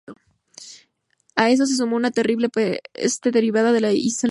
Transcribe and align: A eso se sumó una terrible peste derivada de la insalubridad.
A 1.35 1.49
eso 1.51 1.65
se 1.67 1.75
sumó 1.77 1.95
una 1.95 2.09
terrible 2.11 2.49
peste 2.49 3.29
derivada 3.31 3.71
de 3.71 3.81
la 3.81 3.93
insalubridad. 3.93 4.19